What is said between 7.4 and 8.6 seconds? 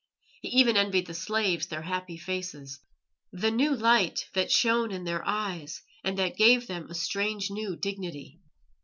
new dignity.